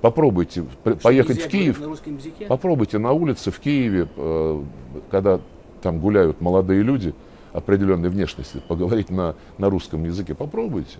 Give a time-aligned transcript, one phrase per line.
[0.00, 1.80] Попробуйте Что, поехать в Киев.
[1.80, 2.46] На русском языке?
[2.46, 4.62] Попробуйте на улице в Киеве, э,
[5.10, 5.40] когда
[5.82, 7.14] там гуляют молодые люди
[7.52, 10.34] определенной внешности, поговорить на, на русском языке.
[10.34, 10.98] Попробуйте.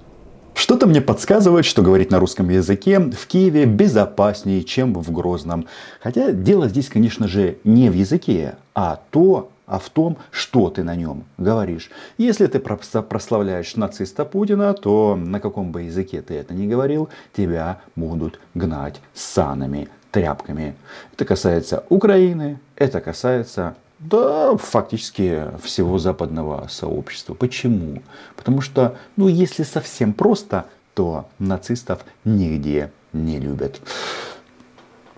[0.54, 5.66] Что-то мне подсказывает, что говорить на русском языке в Киеве безопаснее, чем в Грозном.
[6.00, 10.82] Хотя дело здесь, конечно же, не в языке, а то, а в том, что ты
[10.82, 11.90] на нем говоришь.
[12.18, 17.08] Если ты прос- прославляешь нациста Путина, то на каком бы языке ты это ни говорил,
[17.32, 20.74] тебя будут гнать санами, тряпками.
[21.12, 27.34] Это касается Украины, это касается да, фактически всего западного сообщества.
[27.34, 28.02] Почему?
[28.34, 33.80] Потому что, ну, если совсем просто, то нацистов нигде не любят.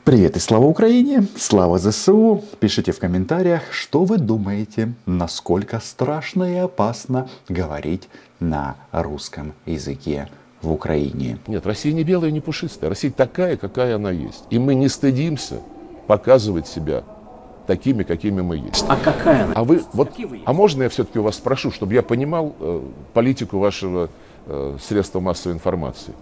[0.04, 2.42] Привет и слава Украине, слава ЗСУ.
[2.58, 8.08] Пишите в комментариях, что вы думаете, насколько страшно и опасно говорить
[8.40, 10.28] на русском языке
[10.60, 11.38] в Украине.
[11.46, 12.90] Нет, Россия не белая, не пушистая.
[12.90, 14.42] Россия такая, какая она есть.
[14.50, 15.60] И мы не стыдимся
[16.08, 17.04] показывать себя
[17.68, 18.84] такими, какими мы есть.
[18.88, 19.52] А какая она?
[19.54, 22.82] А вы, вот, вы а можно я все-таки у вас спрошу, чтобы я понимал э,
[23.14, 24.10] политику вашего
[24.46, 26.12] э, средства массовой информации?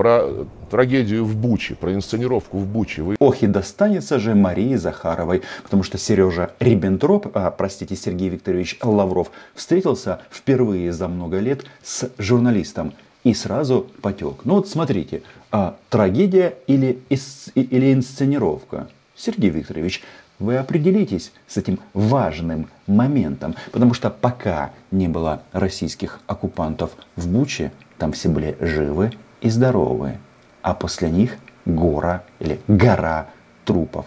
[0.00, 3.02] Про трагедию в Буче, про инсценировку в Буче.
[3.02, 8.78] Вы Ох и достанется же Марии Захаровой, потому что Сережа Риббентроп, а, простите, Сергей Викторович
[8.82, 14.36] Лавров, встретился впервые за много лет с журналистом и сразу потек.
[14.44, 18.88] Ну вот смотрите, а, трагедия или, ис- или инсценировка?
[19.14, 20.02] Сергей Викторович,
[20.38, 27.70] вы определитесь с этим важным моментом, потому что пока не было российских оккупантов в Буче,
[27.98, 30.18] там все были живы и здоровы,
[30.62, 33.26] а после них гора или гора
[33.64, 34.06] трупов.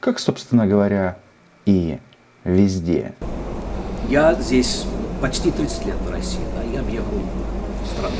[0.00, 1.16] Как, собственно говоря,
[1.66, 1.98] и
[2.44, 3.12] везде.
[4.08, 4.84] Я здесь
[5.20, 7.20] почти 30 лет в России, да, я объехал
[7.86, 8.16] страну.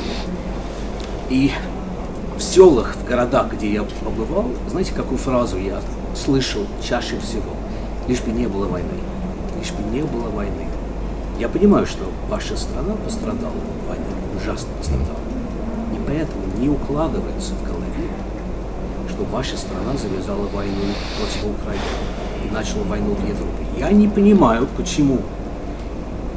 [1.29, 1.51] И
[2.37, 5.81] в селах, в городах, где я побывал, знаете, какую фразу я
[6.15, 7.53] слышал чаще всего?
[8.07, 8.87] Лишь бы не было войны.
[9.57, 10.67] Лишь бы не было войны.
[11.39, 15.28] Я понимаю, что ваша страна пострадала в войне, ужасно пострадала.
[16.09, 18.09] Поэтому не укладывается в голове,
[19.09, 20.73] что ваша страна завязала войну
[21.17, 21.83] против Украины
[22.43, 23.63] и начала войну в Европе.
[23.77, 25.19] Я не понимаю, почему.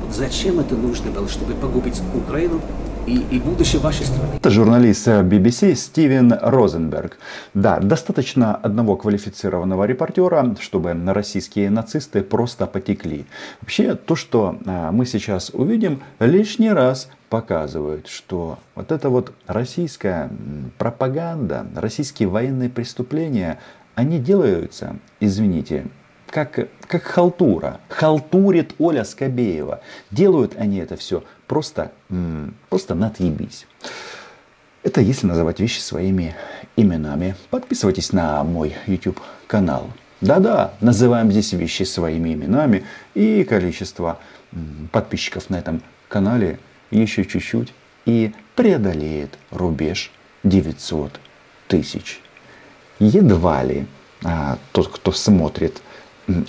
[0.05, 2.61] Вот зачем это нужно было, чтобы погубить Украину
[3.07, 4.35] и, и будущее вашей страны?
[4.37, 7.17] Это журналист BBC Стивен Розенберг.
[7.55, 13.25] Да, достаточно одного квалифицированного репортера, чтобы российские нацисты просто потекли.
[13.63, 20.29] Вообще, то, что а, мы сейчас увидим, лишний раз показывает, что вот эта вот российская
[20.77, 23.59] пропаганда, российские военные преступления,
[23.95, 25.87] они делаются, извините,
[26.29, 27.81] как, как халтура.
[27.89, 29.81] Халтурит Оля Скобеева.
[30.11, 31.93] Делают они это все просто,
[32.69, 33.67] просто надъебись.
[34.83, 36.35] Это если называть вещи своими
[36.77, 37.35] именами.
[37.49, 39.89] Подписывайтесь на мой YouTube канал.
[40.21, 42.85] Да-да, называем здесь вещи своими именами.
[43.15, 44.19] И количество
[44.91, 46.59] подписчиков на этом канале
[47.01, 47.73] еще чуть-чуть
[48.07, 50.11] и преодолеет рубеж
[50.45, 51.21] 900
[51.69, 52.21] тысяч.
[52.99, 53.87] Едва ли
[54.25, 55.81] а, тот, кто смотрит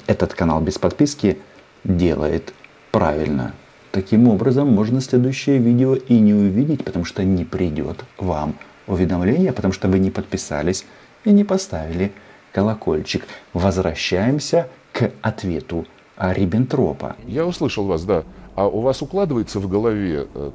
[0.07, 1.37] этот канал без подписки,
[1.83, 2.53] делает
[2.91, 3.53] правильно.
[3.91, 8.55] Таким образом, можно следующее видео и не увидеть, потому что не придет вам
[8.87, 10.85] уведомление, потому что вы не подписались
[11.25, 12.11] и не поставили
[12.51, 13.25] колокольчик.
[13.53, 15.85] Возвращаемся к ответу
[16.17, 17.15] а, Риббентропа.
[17.25, 18.23] Я услышал вас, да.
[18.55, 20.51] А у вас укладывается в голове э,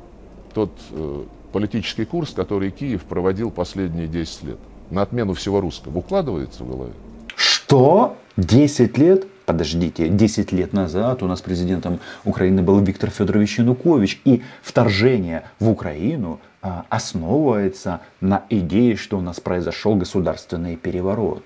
[0.55, 1.23] тот э,
[1.53, 4.59] политический курс, который Киев проводил последние 10 лет?
[4.91, 5.99] На отмену всего русского.
[5.99, 6.93] Укладывается в голове?
[7.35, 8.17] Что?
[8.37, 9.27] 10 лет?
[9.47, 14.21] Подождите, 10 лет назад у нас президентом Украины был Виктор Федорович Янукович.
[14.25, 21.43] И вторжение в Украину а, основывается на идее, что у нас произошел государственный переворот.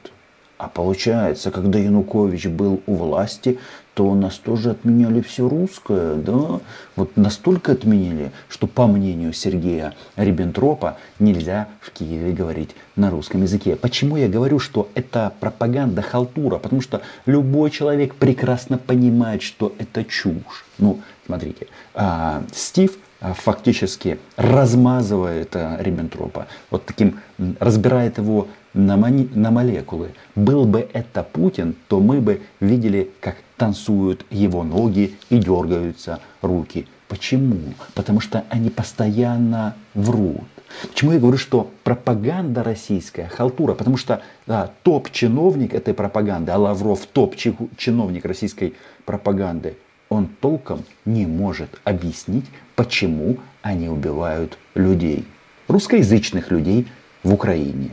[0.58, 3.58] А получается, когда Янукович был у власти,
[3.94, 6.60] то у нас тоже отменяли все русское, да?
[6.96, 13.76] Вот настолько отменили, что по мнению Сергея Риббентропа нельзя в Киеве говорить на русском языке.
[13.76, 16.58] Почему я говорю, что это пропаганда, халтура?
[16.58, 20.64] Потому что любой человек прекрасно понимает, что это чушь.
[20.78, 27.20] Ну, смотрите, а, Стив а, фактически размазывает а, Риббентропа, вот таким,
[27.60, 30.12] разбирает его на, мони- на молекулы.
[30.34, 36.88] Был бы это Путин, то мы бы видели, как танцуют его ноги и дергаются руки.
[37.06, 37.74] Почему?
[37.94, 40.48] Потому что они постоянно врут.
[40.88, 43.74] Почему я говорю, что пропаганда российская, халтура?
[43.74, 48.74] Потому что да, топ-чиновник этой пропаганды, а Лавров топ-чиновник российской
[49.04, 49.76] пропаганды,
[50.08, 55.24] он толком не может объяснить, почему они убивают людей.
[55.68, 56.88] Русскоязычных людей
[57.22, 57.90] в Украине.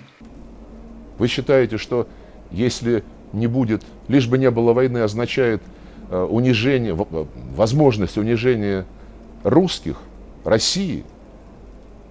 [1.20, 2.08] Вы считаете, что
[2.50, 5.62] если не будет, лишь бы не было войны, означает
[6.10, 6.96] э, унижение,
[7.56, 8.86] возможность унижения
[9.44, 9.98] русских,
[10.44, 11.04] России,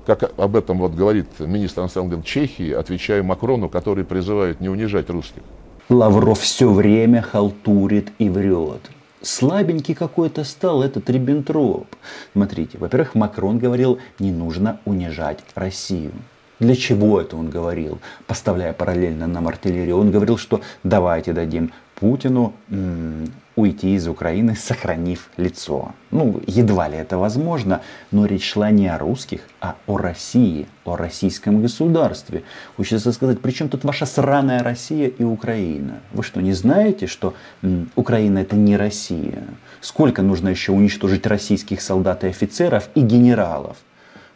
[0.07, 5.11] как об этом вот говорит министр иностранных дел Чехии, отвечая Макрону, который призывает не унижать
[5.11, 5.43] русских.
[5.89, 8.81] Лавров все время халтурит и врет.
[9.21, 11.87] Слабенький какой-то стал этот Риббентроп.
[12.33, 16.13] Смотрите, во-первых, Макрон говорил, не нужно унижать Россию.
[16.61, 19.99] Для чего это он говорил, поставляя параллельно нам артиллерию?
[19.99, 25.93] Он говорил, что давайте дадим Путину м- уйти из Украины, сохранив лицо.
[26.11, 30.97] Ну, едва ли это возможно, но речь шла не о русских, а о России, о
[30.97, 32.43] российском государстве.
[32.77, 36.01] Хочется сказать, при чем тут ваша сраная Россия и Украина?
[36.13, 39.45] Вы что, не знаете, что м, Украина это не Россия?
[39.81, 43.77] Сколько нужно еще уничтожить российских солдат и офицеров и генералов,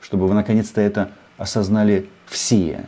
[0.01, 1.11] чтобы вы наконец-то это
[1.43, 2.87] осознали все?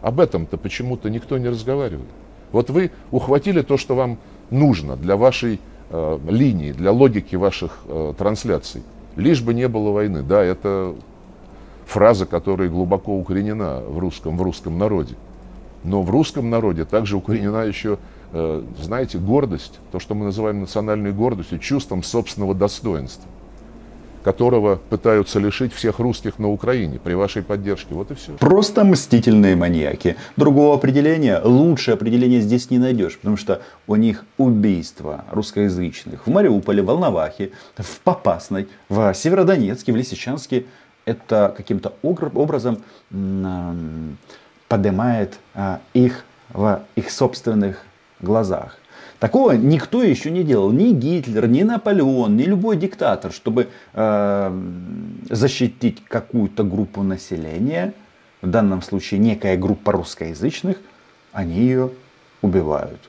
[0.00, 2.08] Об этом-то почему-то никто не разговаривает.
[2.52, 4.18] Вот вы ухватили то, что вам
[4.50, 8.82] нужно для вашей э, линии, для логики ваших э, трансляций.
[9.16, 10.22] Лишь бы не было войны.
[10.22, 10.94] Да, это
[11.86, 15.16] фраза, которая глубоко укоренена в русском, в русском народе.
[15.82, 17.98] Но в русском народе также укоренена еще,
[18.32, 23.28] э, знаете, гордость, то, что мы называем национальной гордостью, чувством собственного достоинства
[24.26, 27.94] которого пытаются лишить всех русских на Украине при вашей поддержке.
[27.94, 28.32] Вот и все.
[28.32, 30.16] Просто мстительные маньяки.
[30.36, 36.82] Другого определения, лучшее определение здесь не найдешь, потому что у них убийство русскоязычных в Мариуполе,
[36.82, 40.66] в Волновахе, в Попасной, в Северодонецке, в Лисичанске.
[41.04, 42.82] Это каким-то образом
[44.66, 47.84] поднимает а, их в их собственных
[48.18, 48.76] глазах.
[49.18, 50.70] Такого никто еще не делал.
[50.72, 54.62] Ни Гитлер, ни Наполеон, ни любой диктатор, чтобы э,
[55.30, 57.94] защитить какую-то группу населения,
[58.42, 60.76] в данном случае некая группа русскоязычных,
[61.32, 61.90] они ее
[62.42, 63.00] убивают.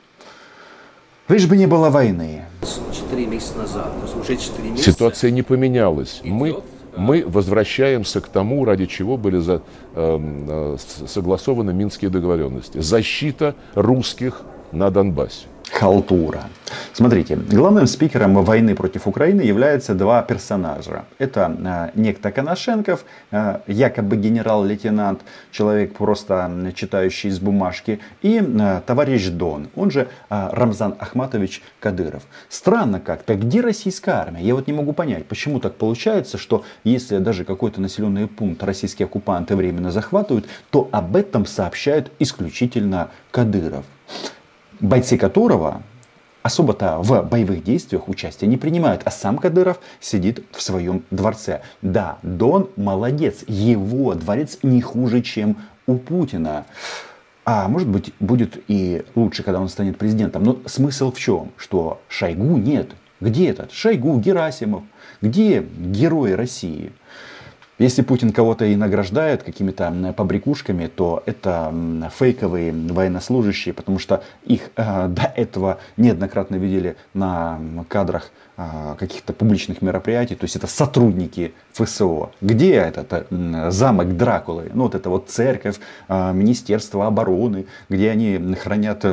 [1.27, 2.45] Лишь бы не было войны.
[2.93, 4.91] Четыре месяца назад, уже четыре месяца.
[4.91, 6.21] Ситуация не поменялась.
[6.23, 6.63] Мы,
[6.95, 9.61] мы возвращаемся к тому, ради чего были за,
[9.93, 12.77] э, согласованы Минские договоренности.
[12.79, 14.41] Защита русских
[14.71, 16.43] на Донбассе халтура.
[16.93, 21.05] Смотрите, главным спикером войны против Украины являются два персонажа.
[21.17, 21.55] Это
[21.95, 25.21] э, некто Коношенков, э, якобы генерал-лейтенант,
[25.51, 32.23] человек просто читающий из бумажки, и э, товарищ Дон, он же э, Рамзан Ахматович Кадыров.
[32.49, 34.41] Странно как-то, где российская армия?
[34.41, 39.05] Я вот не могу понять, почему так получается, что если даже какой-то населенный пункт российские
[39.05, 43.85] оккупанты временно захватывают, то об этом сообщают исключительно Кадыров
[44.79, 45.81] бойцы которого
[46.43, 51.61] особо-то в боевых действиях участия не принимают, а сам Кадыров сидит в своем дворце.
[51.81, 56.65] Да, Дон молодец, его дворец не хуже, чем у Путина.
[57.43, 60.43] А может быть, будет и лучше, когда он станет президентом.
[60.43, 61.51] Но смысл в чем?
[61.57, 62.91] Что Шойгу нет.
[63.19, 63.71] Где этот?
[63.71, 64.83] Шойгу, Герасимов.
[65.21, 66.91] Где герои России?
[67.79, 71.71] Если Путин кого-то и награждает какими-то побрякушками, то это
[72.17, 79.83] фейковые военнослужащие, потому что их э, до этого неоднократно видели на кадрах э, каких-то публичных
[79.83, 82.31] мероприятий, то есть это сотрудники ФСО.
[82.41, 84.71] Где этот э, замок Дракулы?
[84.73, 85.75] Ну вот это вот церковь,
[86.07, 89.05] э, Министерство обороны, где они хранят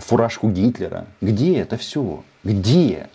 [0.00, 1.06] фуражку Гитлера.
[1.20, 2.22] Где это все?
[2.44, 3.08] Где?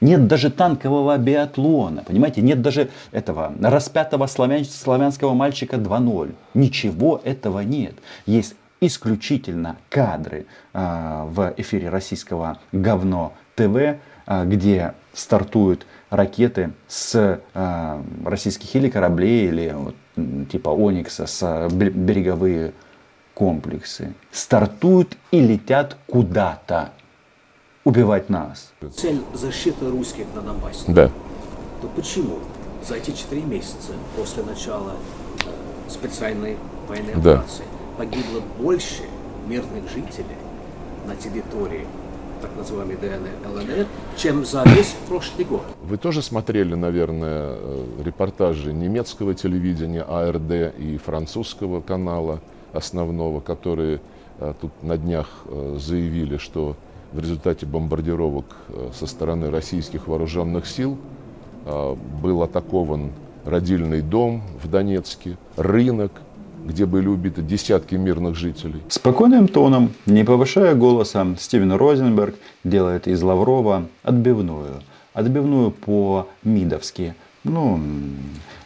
[0.00, 6.34] Нет даже танкового биатлона, понимаете, нет даже этого распятого славян, славянского мальчика 2.0.
[6.54, 7.94] Ничего этого нет.
[8.24, 13.96] Есть исключительно кадры э, в эфире российского говно ТВ, э,
[14.44, 19.96] где стартуют ракеты с э, российских или кораблей, или вот,
[20.48, 22.72] типа Оникса, с береговые
[23.34, 24.14] комплексы.
[24.30, 26.90] Стартуют и летят куда-то
[27.88, 28.70] убивать нас.
[28.94, 30.84] Цель защиты русских на Донбассе.
[30.88, 31.08] Да.
[31.80, 32.38] То почему
[32.86, 37.32] за эти четыре месяца после начала э, специальной военной да.
[37.32, 37.64] операции
[37.96, 39.04] погибло больше
[39.46, 40.36] мирных жителей
[41.06, 41.86] на территории
[42.42, 45.62] так называемой ДНР, ЛНР, чем за весь прошлый год.
[45.82, 52.40] Вы тоже смотрели, наверное, э, репортажи немецкого телевидения АРД и французского канала
[52.72, 54.00] основного, которые
[54.38, 56.76] э, тут на днях э, заявили, что
[57.12, 60.98] в результате бомбардировок э, со стороны российских вооруженных сил
[61.64, 63.12] э, был атакован
[63.44, 66.12] родильный дом в Донецке, рынок,
[66.64, 68.82] где были убиты десятки мирных жителей.
[68.88, 72.34] Спокойным тоном, не повышая голоса, Стивен Розенберг
[72.64, 74.82] делает из Лаврова отбивную.
[75.14, 77.14] Отбивную по-мидовски.
[77.44, 77.80] Ну,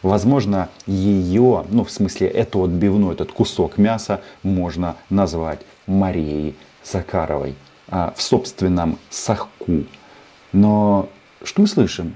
[0.01, 7.55] возможно, ее, ну, в смысле, эту отбивную, этот кусок мяса можно назвать Марией Закаровой
[7.87, 9.83] в собственном сахку.
[10.51, 11.09] Но
[11.43, 12.15] что мы слышим?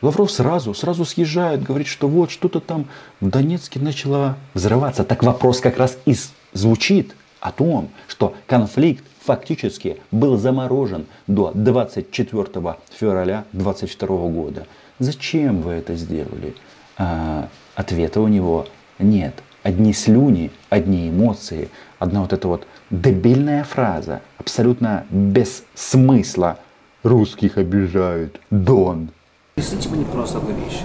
[0.00, 2.86] Лавров сразу, сразу съезжает, говорит, что вот что-то там
[3.20, 5.02] в Донецке начало взрываться.
[5.02, 6.14] Так вопрос как раз и
[6.52, 14.66] звучит о том, что конфликт фактически был заморожен до 24 февраля 2022 года.
[15.00, 16.54] Зачем вы это сделали?
[16.96, 18.66] А, ответа у него
[18.98, 19.34] нет.
[19.64, 26.58] Одни слюни, одни эмоции, одна вот эта вот дебильная фраза, абсолютно без смысла.
[27.02, 29.10] Русских обижают, Дон.
[29.56, 30.80] Объясните мне просто одну вещь.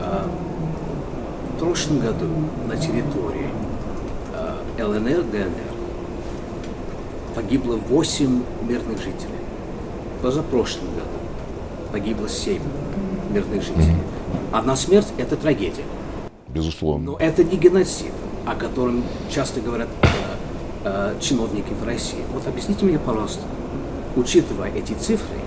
[0.00, 0.28] А,
[1.54, 2.26] в прошлом году
[2.68, 3.48] на территории
[4.32, 5.74] а, ЛНР, ДНР
[7.34, 9.40] погибло 8 мирных жителей.
[10.22, 11.04] Позапрошлом году
[11.92, 12.60] погибло 7
[13.30, 13.96] мирных жителей.
[14.52, 15.84] Одна смерть– это трагедия.
[16.48, 17.12] Безусловно.
[17.12, 18.12] Но это не геноцид,
[18.46, 19.88] о котором часто говорят
[20.84, 22.22] э, чиновники в России.
[22.32, 23.42] Вот объясните мне, пожалуйста,
[24.16, 25.38] учитывая эти цифры,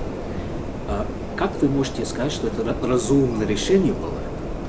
[0.90, 1.04] э,
[1.36, 4.20] как вы можете сказать, что это разумное решение было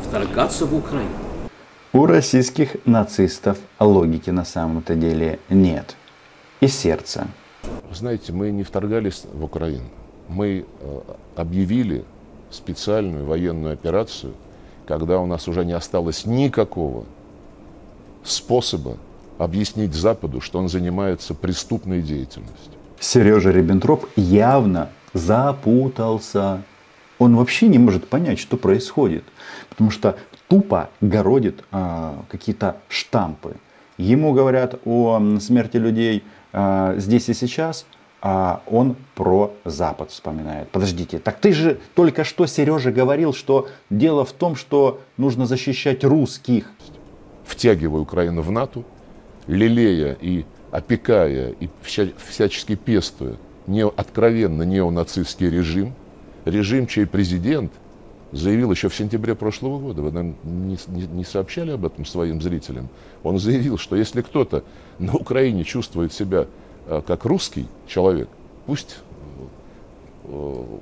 [0.06, 1.10] вторгаться в Украину?
[1.92, 5.96] У российских нацистов логики на самом-то деле нет
[6.60, 7.26] и сердца.
[7.90, 9.88] Знаете, мы не вторгались в Украину.
[10.28, 11.00] Мы э,
[11.36, 12.04] объявили
[12.50, 14.34] специальную военную операцию,
[14.86, 17.04] когда у нас уже не осталось никакого
[18.22, 18.96] способа
[19.38, 22.72] объяснить Западу, что он занимается преступной деятельностью.
[23.00, 26.62] Сережа Риббентроп явно запутался.
[27.18, 29.24] Он вообще не может понять, что происходит,
[29.68, 30.18] потому что
[30.48, 33.56] тупо городит а, какие-то штампы.
[33.96, 37.86] Ему говорят о смерти людей а, здесь и сейчас,
[38.20, 40.68] а он про Запад вспоминает.
[40.70, 46.04] Подождите, так ты же только что, Сережа, говорил, что дело в том, что нужно защищать
[46.04, 46.70] русских.
[47.44, 48.82] Втягивая Украину в НАТО,
[49.48, 53.36] лелея и опекая и всячески пестуя
[53.66, 55.94] не, откровенно неонацистский режим,
[56.44, 57.72] режим, чей президент
[58.32, 62.40] заявил еще в сентябре прошлого года, вы, наверное, не, не, не сообщали об этом своим
[62.40, 62.88] зрителям,
[63.22, 64.64] он заявил, что если кто-то
[64.98, 66.46] на Украине чувствует себя
[66.86, 68.28] э, как русский человек,
[68.66, 68.98] пусть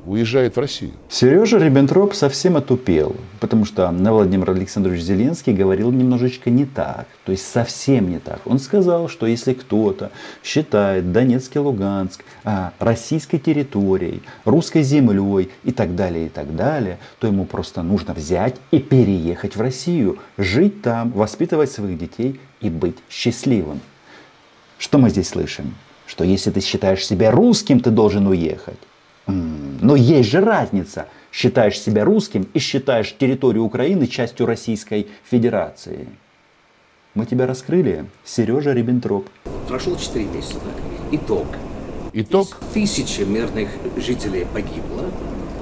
[0.04, 0.92] уезжает в Россию.
[1.08, 7.46] Сережа Риббентроп совсем отупел, потому что Владимир Александрович Зеленский говорил немножечко не так, то есть
[7.46, 8.40] совсем не так.
[8.44, 10.10] Он сказал, что если кто-то
[10.42, 16.98] считает Донецк и Луганск а, российской территорией, русской землей и так далее, и так далее,
[17.20, 22.70] то ему просто нужно взять и переехать в Россию, жить там, воспитывать своих детей и
[22.70, 23.80] быть счастливым.
[24.78, 25.74] Что мы здесь слышим?
[26.06, 28.78] Что если ты считаешь себя русским, ты должен уехать.
[29.26, 31.06] Но есть же разница.
[31.32, 36.08] Считаешь себя русским и считаешь территорию Украины частью Российской Федерации.
[37.14, 39.28] Мы тебя раскрыли, Сережа Риббентроп.
[39.68, 40.54] Прошло 4 месяца.
[40.54, 40.62] Так.
[41.12, 41.46] Итог.
[42.12, 42.48] Итог?
[42.72, 45.10] Тысячи мирных жителей погибло.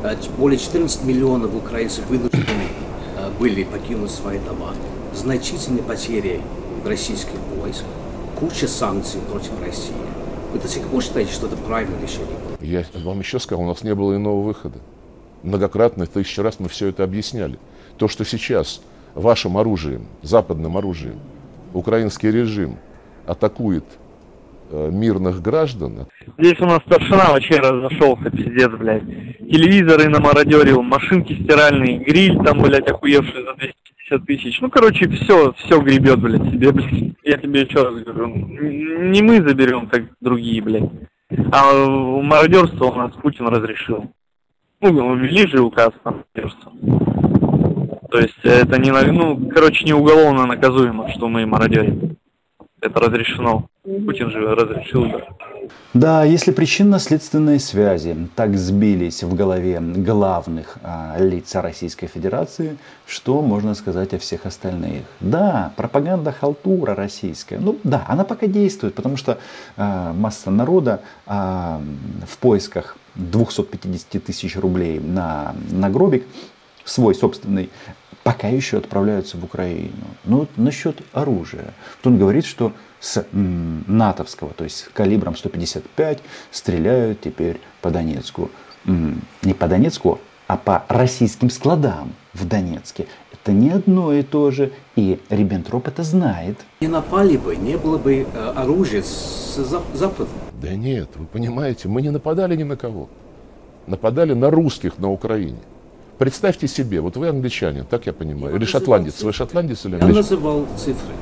[0.03, 2.69] А более 14 миллионов украинцев вынуждены
[3.17, 4.75] а, были покинуть свои дома.
[5.15, 6.41] Значительные потери
[6.83, 7.85] в российских войск.
[8.39, 9.95] Куча санкций против России.
[10.53, 12.54] Вы до сих пор считаете, что это правильное решение?
[12.65, 14.79] Я вам еще сказал, у нас не было иного выхода.
[15.43, 17.59] Многократно, тысячу раз мы все это объясняли.
[17.99, 18.83] То, что сейчас
[19.15, 21.21] вашим оружием, западным оружием,
[21.75, 22.79] украинский режим
[23.27, 23.85] атакует
[24.71, 26.07] э, мирных граждан.
[26.39, 29.05] Здесь у нас старшина вообще разошелся, пиздец, блядь.
[29.39, 34.61] Телевизоры намародерил, машинки стиральные, гриль там, блядь, охуевший за 250 тысяч.
[34.63, 37.15] Ну, короче, все, все гребет, блядь, себе, блядь.
[37.25, 40.91] Я тебе еще раз говорю, не мы заберем, как другие, блядь.
[41.53, 44.13] А мародерство у нас Путин разрешил.
[44.81, 46.73] Ну, ввели же указ на мародерство.
[48.11, 52.17] То есть это не, ну, короче, не уголовно наказуемо, что мы мародерим.
[52.81, 53.69] Это разрешено.
[53.83, 55.27] Путин же разрешил, да.
[55.93, 63.75] Да, если причинно-следственные связи так сбились в голове главных а, лиц Российской Федерации, что можно
[63.75, 65.03] сказать о всех остальных?
[65.21, 67.59] Да, пропаганда халтура российская.
[67.59, 69.39] Ну да, она пока действует, потому что
[69.77, 71.81] а, масса народа а,
[72.27, 76.27] в поисках 250 тысяч рублей на, на гробик
[76.85, 77.71] свой собственный
[78.25, 79.93] пока еще отправляются в Украину.
[80.25, 81.75] Но вот насчет оружия.
[82.03, 88.51] Вот он говорит, что с натовского, то есть калибром 155, стреляют теперь по Донецку.
[88.87, 93.07] Не по Донецку, а по российским складам в Донецке.
[93.33, 96.59] Это не одно и то же, и Риббентроп это знает.
[96.81, 99.57] Не напали бы, не было бы э, оружия с
[99.93, 100.31] Запада.
[100.63, 103.09] Да нет, вы понимаете, мы не нападали ни на кого.
[103.87, 105.59] Нападали на русских на Украине.
[106.19, 109.15] Представьте себе, вот вы англичанин, так я понимаю, Я или шотландец.
[109.15, 109.27] цифры.
[109.27, 110.17] Вы шотландец или Я англичанин?
[110.17, 111.15] называл цифры.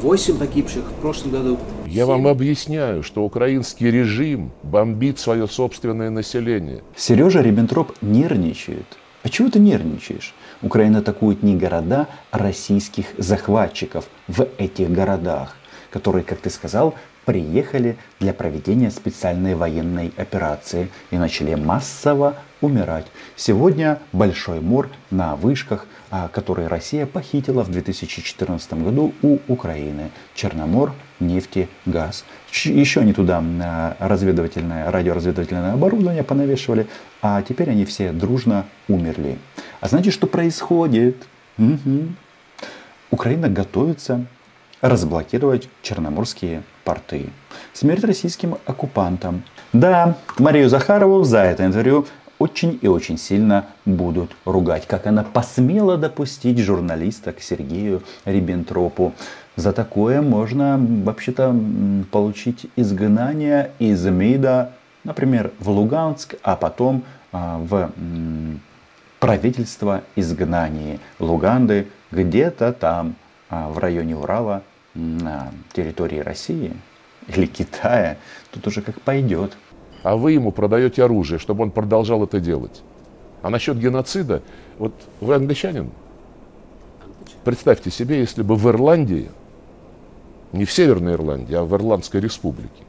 [0.00, 1.58] Восемь погибших в прошлом году.
[1.86, 6.82] Я вам объясняю, что украинский режим бомбит свое собственное население.
[6.94, 8.86] Сережа Риббентроп нервничает.
[9.24, 10.34] А чего ты нервничаешь?
[10.62, 15.56] Украина атакует не города, а российских захватчиков в этих городах,
[15.90, 16.94] которые, как ты сказал,
[17.28, 23.04] приехали для проведения специальной военной операции и начали массово умирать.
[23.36, 30.10] Сегодня Большой мор на вышках, а, который Россия похитила в 2014 году у Украины.
[30.34, 32.24] Черномор, нефти, газ.
[32.64, 36.86] Еще они туда а, разведывательное, радиоразведывательное оборудование понавешивали,
[37.20, 39.36] а теперь они все дружно умерли.
[39.82, 41.26] А знаете, что происходит?
[41.58, 42.16] Мгм.
[43.10, 44.24] Украина готовится
[44.80, 47.30] разблокировать черноморские порты.
[47.72, 49.42] Смерть российским оккупантам.
[49.72, 52.06] Да, Марию Захарову за это интервью
[52.38, 54.86] очень и очень сильно будут ругать.
[54.86, 59.12] Как она посмела допустить журналиста к Сергею Риббентропу.
[59.56, 61.54] За такое можно вообще-то
[62.12, 67.90] получить изгнание из МИДа, например, в Луганск, а потом а, в
[69.18, 73.16] правительство изгнании Луганды где-то там,
[73.50, 74.62] а, в районе Урала,
[74.98, 76.72] на территории России
[77.28, 78.18] или Китая.
[78.50, 79.56] Тут уже как пойдет.
[80.02, 82.82] А вы ему продаете оружие, чтобы он продолжал это делать.
[83.42, 84.42] А насчет геноцида,
[84.78, 85.90] вот вы англичанин,
[87.44, 89.30] представьте себе, если бы в Ирландии,
[90.52, 92.84] не в Северной Ирландии, а в Ирландской республике,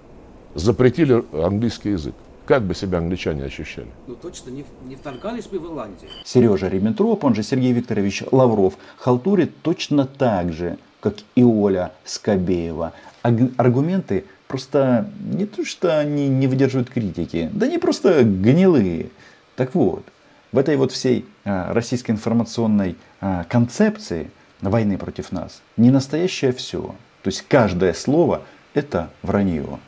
[0.56, 2.16] запретили английский язык.
[2.46, 3.89] Как бы себя англичане ощущали?
[4.08, 6.10] Ну точно не, не вторгались бы в Ирландию.
[6.25, 12.94] Сережа Риббентроп, он же Сергей Викторович Лавров, халтурит точно так же, как и Оля Скобеева.
[13.22, 19.10] Аргументы просто не то, что они не выдерживают критики, да они просто гнилые.
[19.56, 20.03] Так вот,
[20.51, 26.96] в этой вот всей а, российской информационной а, концепции войны против нас не настоящее все.
[27.24, 28.41] То есть каждое слово
[28.74, 29.79] это вранье.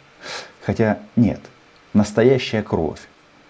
[0.62, 1.41] Хотя нет,
[1.94, 3.01] настоящая кровь,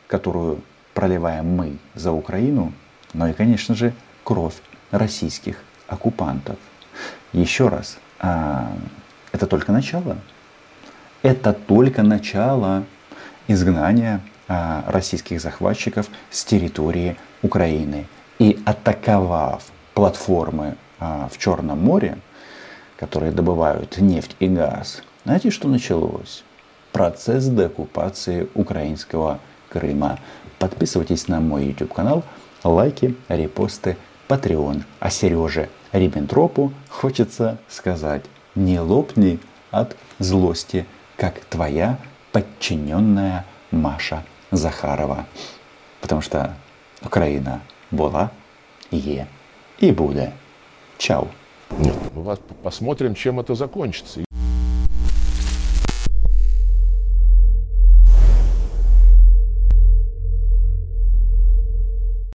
[0.07, 0.61] которую
[0.93, 2.73] проливаем мы за Украину,
[3.13, 3.93] но и, конечно же,
[4.23, 4.55] кровь
[4.91, 6.57] российских оккупантов.
[7.33, 8.71] Еще раз, а,
[9.31, 10.17] это только начало.
[11.21, 12.83] Это только начало
[13.47, 18.07] изгнания а, российских захватчиков с территории Украины.
[18.39, 22.17] И атаковав платформы а, в Черном море,
[22.97, 26.43] которые добывают нефть и газ, знаете, что началось?
[26.91, 30.19] Процесс деоккупации украинского Крыма.
[30.57, 32.23] Подписывайтесь на мой YouTube канал,
[32.63, 33.97] лайки, репосты,
[34.31, 34.83] Patreon.
[35.01, 38.23] А Сереже Риббентропу хочется сказать,
[38.55, 39.39] не лопни
[39.71, 40.85] от злости,
[41.17, 41.97] как твоя
[42.31, 45.25] подчиненная Маша Захарова.
[45.99, 46.55] Потому что
[47.05, 47.59] Украина
[47.91, 48.29] была,
[48.91, 49.27] є
[49.79, 50.31] і буде.
[50.97, 51.27] Чао.
[51.79, 54.21] Нет, вас посмотрим, чем это закончится.